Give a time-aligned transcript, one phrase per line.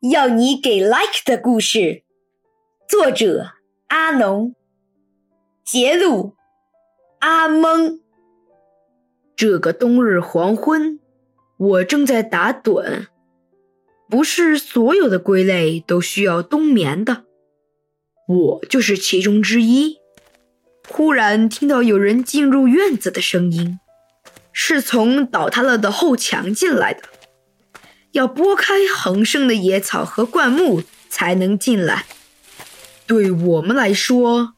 [0.00, 2.02] 要你给 like 的故事，
[2.86, 3.52] 作者
[3.88, 4.54] 阿农，
[5.64, 6.34] 节录
[7.20, 7.98] 阿蒙。
[9.34, 11.00] 这个冬日黄昏，
[11.56, 13.06] 我正在打盹。
[14.08, 17.24] 不是所有的龟类都需要冬眠的，
[18.28, 19.96] 我就是其中之一。
[20.88, 23.80] 忽然听到有人进入院子的声音，
[24.52, 27.02] 是从倒塌了的后墙进来的。
[28.16, 32.06] 要拨开横生的野草和灌木才能进来。
[33.06, 34.54] 对我们来说，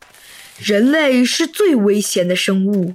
[0.58, 2.94] 人类是最危险的生物。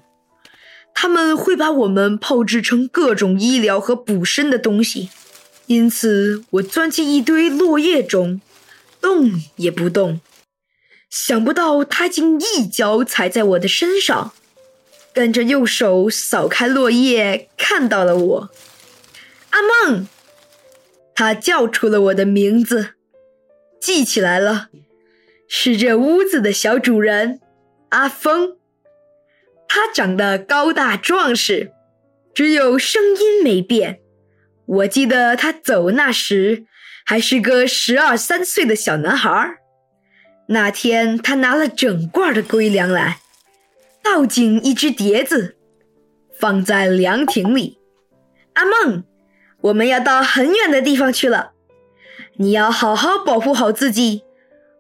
[0.93, 5.09] 他们会把我们炮制成各种医疗和补身的东西。
[5.65, 8.39] 因此，我钻进一堆落叶中，
[9.01, 10.21] 动也不动。
[11.09, 14.31] 想不到他竟一脚踩在我的身上，
[15.13, 18.49] 跟着右手扫开落叶，看到了我，
[19.49, 20.07] 阿梦。
[21.15, 22.95] 他叫出了我的名字，
[23.79, 24.69] 记起来了，
[25.47, 27.39] 是这屋子的小主人
[27.89, 28.57] 阿峰。
[29.67, 31.71] 他长得高大壮实，
[32.33, 33.99] 只有声音没变。
[34.65, 36.65] 我记得他走那时
[37.05, 39.57] 还是个十二三岁的小男孩。
[40.47, 43.19] 那天他拿了整罐的龟粮来，
[44.03, 45.57] 倒进一只碟子，
[46.37, 47.77] 放在凉亭里。
[48.53, 49.03] 阿梦。
[49.63, 51.53] 我们要到很远的地方去了，
[52.35, 54.23] 你要好好保护好自己。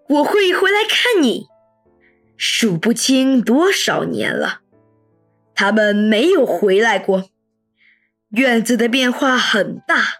[0.09, 1.47] 我会回来看你。
[2.35, 4.59] 数不清多少年了，
[5.55, 7.29] 他们没有回来过。
[8.31, 10.15] 院子的变化很大，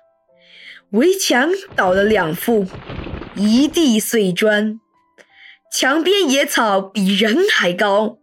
[0.92, 2.66] 围墙倒了两副，
[3.36, 4.80] 一地碎砖，
[5.72, 8.20] 墙边野草比人还高。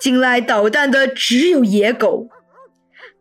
[0.00, 2.28] 进来捣蛋的只有野狗，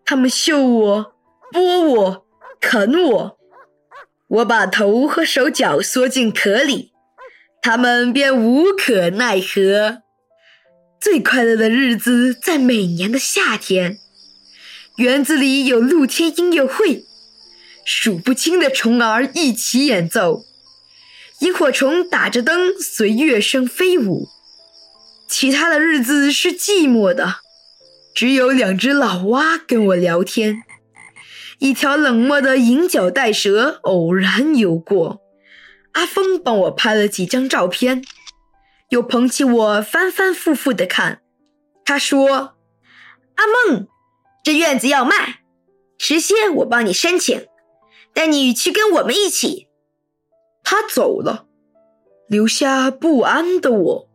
[0.04, 1.14] 它们嗅我。
[1.52, 2.26] 剥我，
[2.60, 3.38] 啃我，
[4.28, 6.92] 我把头和手脚缩进壳里，
[7.62, 10.04] 他们便无可奈何。
[11.00, 13.98] 最快乐的日子在每年的夏天，
[14.98, 17.04] 园子里有露天音乐会，
[17.84, 20.44] 数不清的虫儿一起演奏，
[21.40, 24.28] 萤火虫打着灯随乐声飞舞。
[25.28, 27.38] 其他的日子是寂寞的，
[28.14, 30.64] 只有两只老蛙跟我聊天。
[31.62, 35.22] 一条冷漠的银角带蛇偶然游过，
[35.92, 38.04] 阿峰帮我拍了几张照片，
[38.90, 41.22] 又捧起我反反复复的看。
[41.86, 42.56] 他说
[43.38, 43.88] ：“阿梦，
[44.44, 45.42] 这院子要卖，
[46.00, 47.46] 迟些我帮你申请，
[48.12, 49.68] 带你去跟我们一起。”
[50.66, 51.46] 他走了，
[52.28, 54.10] 留下不安的我。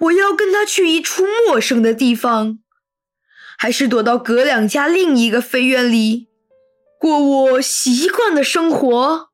[0.00, 2.58] 我要跟他去一处陌生的地方，
[3.56, 6.26] 还是躲到隔两家另一个飞院里？
[7.04, 9.28] 过我习惯的生活。